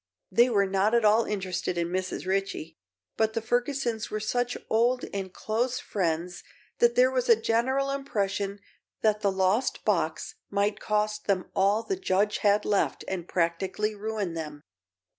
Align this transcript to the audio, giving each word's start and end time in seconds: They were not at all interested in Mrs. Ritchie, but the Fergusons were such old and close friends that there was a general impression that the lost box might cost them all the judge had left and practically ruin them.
They 0.31 0.49
were 0.49 0.65
not 0.65 0.95
at 0.95 1.05
all 1.05 1.25
interested 1.25 1.77
in 1.77 1.89
Mrs. 1.89 2.25
Ritchie, 2.25 2.75
but 3.17 3.33
the 3.33 3.39
Fergusons 3.43 4.09
were 4.09 4.19
such 4.19 4.57
old 4.67 5.05
and 5.13 5.31
close 5.31 5.79
friends 5.79 6.43
that 6.79 6.95
there 6.95 7.11
was 7.11 7.29
a 7.29 7.35
general 7.39 7.91
impression 7.91 8.61
that 9.03 9.21
the 9.21 9.31
lost 9.31 9.85
box 9.85 10.33
might 10.49 10.79
cost 10.79 11.27
them 11.27 11.51
all 11.55 11.83
the 11.83 11.95
judge 11.97 12.39
had 12.39 12.65
left 12.65 13.05
and 13.07 13.27
practically 13.27 13.93
ruin 13.93 14.33
them. 14.33 14.63